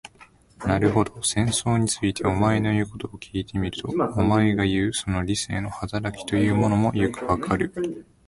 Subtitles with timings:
[0.65, 8.03] なるほど、戦争について、お前の言うことを聞いてみると、お前がいう、その理性の働きというものもよくわかる。